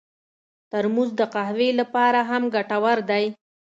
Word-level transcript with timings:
ترموز 0.71 1.09
د 1.19 1.21
قهوې 1.33 1.69
لپاره 1.79 2.19
هم 2.29 2.43
ګټور 2.55 2.97
دی. 3.09 3.25